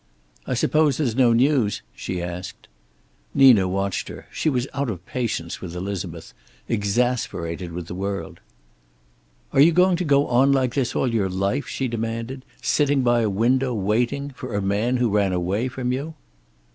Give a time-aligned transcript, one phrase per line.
[0.47, 2.67] "I suppose there's no news?" she asked.
[3.35, 4.25] Nina watched her.
[4.31, 6.33] She was out of patience with Elizabeth,
[6.67, 8.39] exasperated with the world.
[9.53, 12.43] "Are you going to go on like this all your life?" she demanded.
[12.63, 14.31] "Sitting by a window, waiting?
[14.31, 16.15] For a man who ran away from you?"